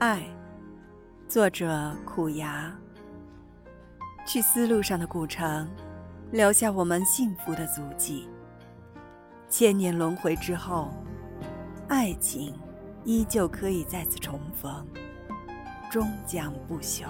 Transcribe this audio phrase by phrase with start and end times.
[0.00, 0.22] 爱，
[1.28, 2.74] 作者苦牙。
[4.26, 5.68] 去丝路上的古城，
[6.32, 8.26] 留下我们幸福的足迹。
[9.50, 10.88] 千年轮回之后，
[11.86, 12.54] 爱情
[13.04, 14.86] 依旧可以再次重逢，
[15.90, 17.04] 终将不朽。